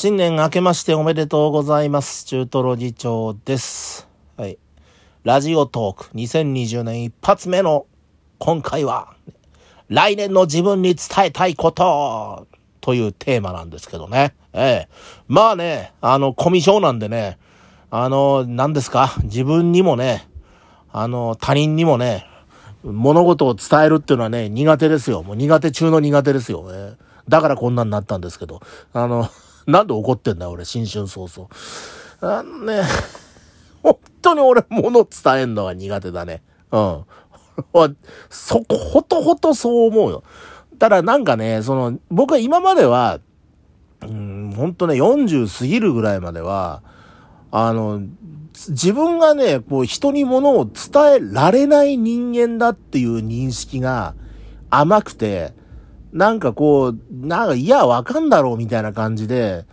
[0.00, 2.24] 新年明けましておめでとうございます。
[2.26, 4.06] 中トロ議長です。
[4.36, 4.56] はい。
[5.24, 7.84] ラジオトーク2020年一発目の
[8.38, 9.16] 今回は、
[9.88, 12.46] 来年の自分に伝えたいこと
[12.80, 14.36] というテーマなんですけどね。
[14.52, 14.88] ええ。
[15.26, 17.36] まあね、あの、コミュ障なんでね、
[17.90, 20.28] あの、何ですか、自分にもね、
[20.92, 22.24] あの、他人にもね、
[22.84, 25.24] 物事を伝えるっていうのはね、苦手ですよ。
[25.24, 26.96] もう苦手中の苦手ですよね。
[27.28, 28.60] だからこんなになったんですけど。
[28.92, 29.28] あの、
[29.68, 31.48] なんで怒ってんだ、俺、新春早々。
[32.20, 32.82] あのね、
[33.82, 36.42] 本当に俺、物伝えんのが苦手だね。
[36.72, 37.04] うん。
[38.30, 40.24] そこ、ほとほとそう思うよ。
[40.78, 43.20] ただなんかね、その、僕は今までは、
[44.00, 46.82] うん、本当ね、40過ぎるぐらいまでは、
[47.50, 48.00] あの、
[48.70, 50.72] 自分がね、こう人に物を伝
[51.14, 54.14] えられない人間だっていう認識が
[54.70, 55.52] 甘くて、
[56.12, 59.66] なんかこう、なんか、いや、わかんだろうみたいな感じで、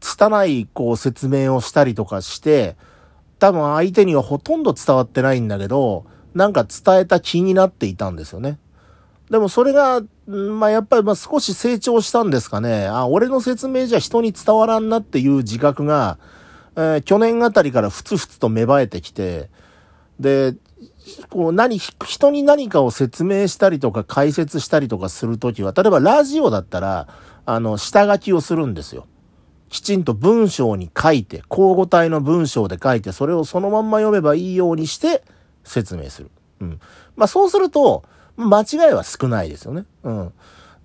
[0.00, 2.76] 拙いこう説明をしたりとかして、
[3.38, 8.58] 多分相手にはほとんど伝わってないんだけど、なんか伝えた気になっていたんですよね。
[9.30, 12.86] でもそれが、まあやっぱりまあ少し成長したんですかね。
[12.86, 16.18] あ、俺の説明じゃ人に伝わらんなっていう自覚が、
[16.76, 19.48] えー去年あたりからふつふつと芽生えてきて、
[20.20, 20.54] で、
[21.30, 27.08] こう何、人に何かを説明したりとか解説したりとかするときは、例えばラジオだったら、
[27.46, 29.06] あの、下書きをするんですよ。
[29.68, 35.22] きちんと文章に書いて、交互体の文章で書いて、それをそのまんま読めばいいようにして
[35.64, 36.30] 説明する。
[36.60, 36.80] うん。
[37.16, 38.04] まあそうすると、
[38.36, 39.84] 間違いは少ないですよね。
[40.04, 40.32] うん。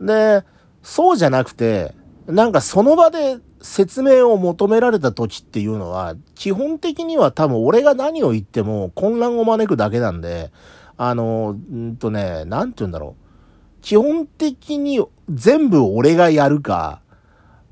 [0.02, 0.44] で、
[0.83, 1.94] そうじゃなくて、
[2.28, 10.52] なんかその場で説明を求められた時っていうのは、基本的には多分俺が何を言っても混乱を招くだけなんで、
[10.97, 13.81] あの、んとね、なんて言うんだろう。
[13.81, 17.02] 基本的に全部俺がやるか、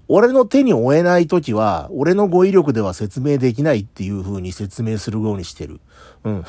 [0.07, 5.81] 俺の手に負えない時は、俺の語彙力では説明できないっていう風に説明するようにしてる。
[6.23, 6.45] うん。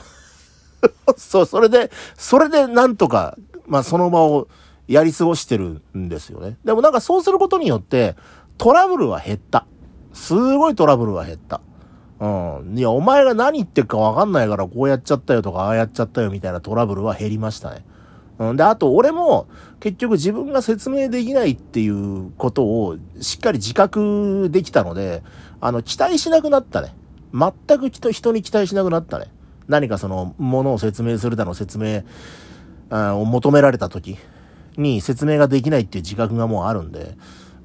[1.17, 4.49] そう、それで、それでなんとか、まあその場を
[4.87, 6.57] やり過ごしてるんですよね。
[6.65, 8.17] でもなんかそうすることによって、
[8.59, 9.67] トラブルは減った。
[10.13, 11.61] すごいトラブルは減った。
[12.21, 12.27] う
[12.65, 12.77] ん。
[12.77, 17.85] いや、お前が何言ってるかわかんないからこうやっちゃったよとか、ああやっちゃったよみたいなトラブルは減りましたね。
[18.39, 18.57] うん。
[18.57, 19.47] で、あと俺も
[19.79, 25.23] 結局自分が説明できないっていうことをしっかり自覚できたので、
[25.61, 26.95] あの、期待しなくなったね。
[27.33, 29.27] 全く人に期待しなくなったね。
[29.69, 32.03] 何かその、ものを説明するだの説明
[32.91, 34.17] を求められた時
[34.77, 37.17] に説明ができないっていう自覚がもうあるんで、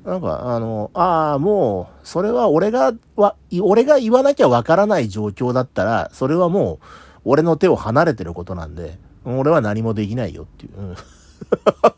[0.05, 6.85] なんか、あの、ああ、もう、それは俺が、わ、俺が言わなきゃわからない状況だったら、それはもう、
[7.25, 10.77] 俺の手を離れてることなんで、俺は何もできないよっていう。
[10.77, 10.95] うん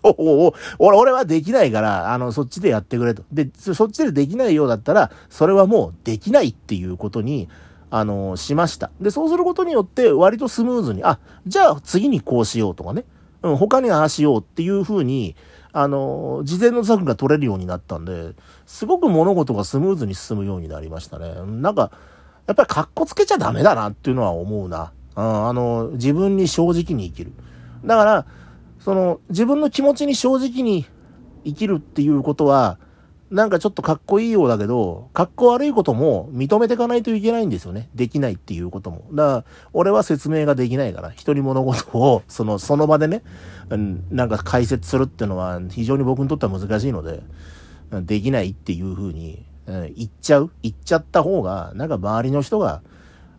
[0.04, 0.10] お
[0.48, 3.24] お俺、俺はできないから、あの、そっちでやってくれと。
[3.32, 7.48] で、そっちでできないようだったら、それはもうできないっていうことに、
[7.92, 8.92] あの、しました。
[9.00, 13.06] で、そうすることによって、割とスムーズに、あ、じゃあ次にこうしようとかね。
[13.44, 15.36] うん、他にああしようっていうふうに、
[15.78, 18.34] あの、事前の策が取れるようになったんで、
[18.66, 21.34] すごく物事がスムーズに進むようになりましたね。
[21.46, 21.91] なんか、
[22.47, 24.94] やっぱり格好つけちゃダメだなっていうのは思うな。
[25.18, 27.34] うん、あの、自分に正直に生きる。
[27.84, 28.25] だから、
[28.80, 30.85] その、自分の気持ちに正直に
[31.44, 32.80] 生きるっていうことは、
[33.31, 37.90] なんかちょっとかっこいいようだけど、かっこ悪いことも認めていかないといけないんですよね。
[37.96, 39.06] できないっていうことも。
[39.13, 43.24] だから、俺は説明ができないから、人に物事を、その、その場でね、
[43.69, 47.24] うんなんか解説するっていうのは非常に僕にとっては難しいので、
[47.91, 52.84] できないっていうふうに、うん言っちゃう言っちゃった方が、なんか周りの人が、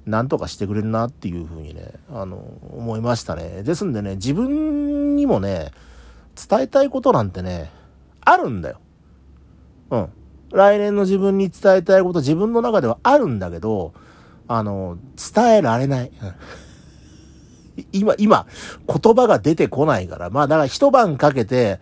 [0.04, 2.36] 何とかしてくれるなっていうふうにね、あの、
[2.70, 3.62] 思いましたね。
[3.62, 5.72] ですんでね、自分にもね、
[6.48, 7.70] 伝えたいことなんてね、
[8.20, 8.78] あるんだよ。
[9.90, 10.08] うん。
[10.52, 13.92] 来年の自分に伝えたいこと自分の中ではあるんだけど、
[14.48, 14.98] あの、
[15.34, 16.12] 伝えられない。
[17.92, 18.46] 今、今、
[18.86, 21.80] 言葉が出てこないから、まあだから一晩かけて、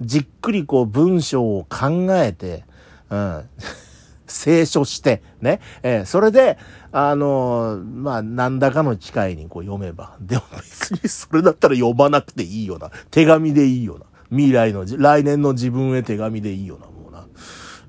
[0.00, 2.64] じっくりこう文章を考えて、
[3.10, 3.44] うん。
[4.26, 5.60] 清書して、ね。
[5.84, 6.58] えーそれで、
[6.90, 10.16] あのーまあ、何らかの機会にこう読めば。
[10.20, 12.90] でも別にそれだったら読まなくていいよな。
[13.10, 14.06] 手紙でいいよな。
[14.30, 16.86] 未来の、来年の自分へ手紙でいいよな、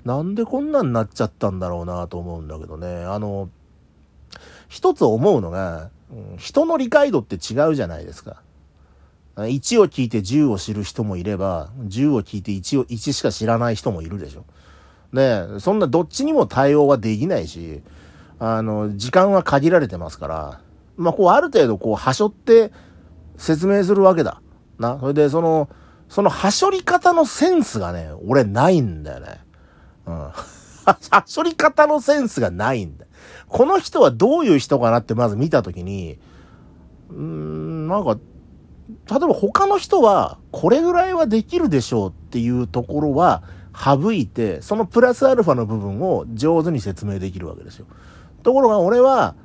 [0.07, 0.23] な。
[0.23, 3.03] んでこんなんなっちゃったんだろうなと思うんだけどね。
[3.03, 3.49] あの、
[4.69, 5.89] 一つ思うのが、
[6.37, 8.41] 人の理解度って違うじゃないですか。
[9.35, 14.45] 1を聞いて10を知る人もいれば、10を聞いて1を、1しか知らない人もいるでしょ。
[15.13, 17.81] ねそんなどっちにも対応はできないし、
[18.39, 20.61] あの、時間は限られてますから、
[20.95, 22.71] まあ、こう、ある程度、こう、はしょって
[23.37, 24.41] 説明するわけだ。
[24.79, 24.97] な。
[24.99, 25.69] それで、その、
[26.09, 29.46] そのはしょり方のセンスがね、俺ないんだよね。
[30.07, 30.31] うん。
[30.85, 33.05] はしょり方のセンスがないんだ。
[33.47, 36.17] この人はどういう人かなってまず見たときに、
[37.09, 38.17] うん、なんか、
[39.09, 43.43] 例えば他の人はこれぐらいはできるでしょうっていうところは
[43.75, 47.85] 省いて、そのプラスアルファの部分を上手に説明できるわけですよ。
[48.43, 49.35] ところが俺は、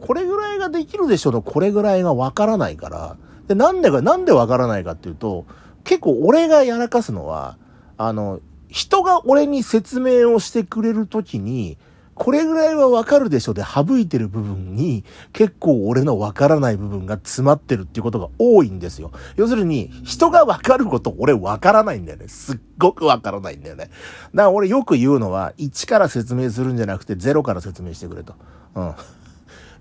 [0.00, 3.16] これぐらいができるでしょうとこれぐらいがわからないから、
[3.48, 5.46] で、なんでか、なんでわからないかっていうと、
[5.84, 7.58] 結構俺がやらかすのは、
[7.96, 8.40] あの、
[8.72, 11.76] 人が俺に説明をしてくれるときに、
[12.14, 19.12] これぐらいはわかるでしょで省いてる部分に結構俺のわからない部分が詰まってるっていうことが多いんですよ。
[19.36, 22.28] 要するに人がわかること俺わからないんだよね。
[22.28, 23.84] すっごくわからないんだよね。
[23.86, 23.92] だか
[24.34, 28.34] ら俺よく言うのは1から説明するんじゃなくて0から説明してくれと。
[28.74, 28.94] うん。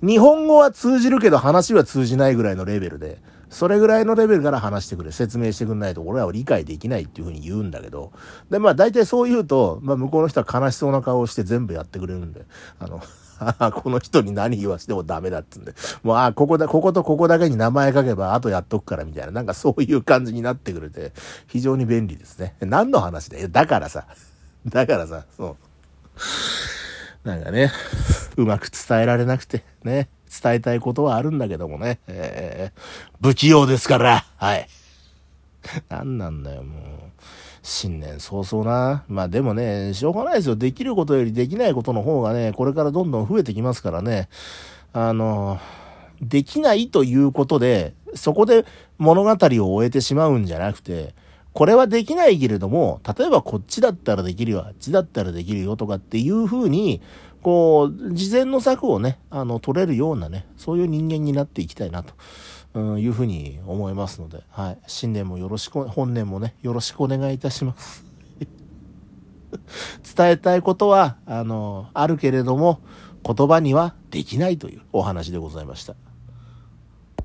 [0.07, 3.21] 日本語は通じるけど話は通じないぐらいのレベルで、
[3.51, 8.13] それぐらいのレベルから話してくれ、説明してくんないと俺らは理解できないっていうふうに言うんだけど、
[8.49, 12.45] で、まあ大体そう言うと、まあ向こうの人は悲しそうな顔をして全部やってくれるんで、
[12.79, 13.01] あの、
[13.59, 15.73] あこの人に何言わしてもダメだっつんで。
[16.03, 21.11] もう、あここだ、こことここだけに名前書けば、あとやっとくからみたいな、なんかそういう感じになってくれて、
[21.47, 22.55] 非常に便利ですね。
[22.61, 23.49] 何の話だよ。
[23.49, 24.05] だからさ。
[24.65, 25.57] だからさ、そ
[27.25, 27.27] う。
[27.27, 27.71] なんかね、
[28.37, 30.07] うまく伝えられなくて、ね。
[30.43, 31.99] 伝えたいことはあるんだけどもね。
[32.07, 32.79] えー、
[33.21, 34.25] 不器用ですから。
[34.37, 34.67] はい。
[35.89, 36.81] 何なんだよ、もう。
[37.63, 39.03] 新年早々な。
[39.07, 40.55] まあでもね、しょうがないですよ。
[40.55, 44.29] できることよりできないことの方がね、これからどんどん増えてきますからね。
[44.93, 45.59] あの、
[46.21, 48.65] できないということで、そこで
[48.97, 49.35] 物語を
[49.73, 51.13] 終えてしまうんじゃなくて、
[51.53, 57.01] これはできないけれども、例えばこっちだったらできるよ、あっちだったらできるよとかっていう風に、
[57.41, 62.13] こう、事前の策をね、あの、取れるようなね、そういう人間になっていきたいなと。
[62.73, 64.77] うん、いうふうに思いますので、はい。
[64.87, 68.05] 新年もよろしく、本年もね、よろしくお願いいたします。
[70.15, 72.79] 伝えたいことは、あの、あるけれども、
[73.25, 75.95] 言葉にはできないというお話でございました。